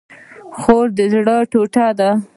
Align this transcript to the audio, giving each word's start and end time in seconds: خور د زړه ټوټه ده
خور 0.57 0.85
د 0.97 0.99
زړه 1.13 1.35
ټوټه 1.51 1.87
ده 1.99 2.09